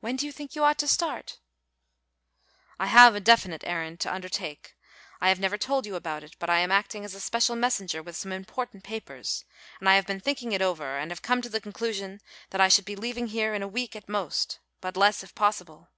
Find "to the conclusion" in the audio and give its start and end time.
11.40-12.20